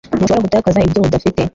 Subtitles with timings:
[0.17, 1.41] Ntushobora gutakaza ibyo udafite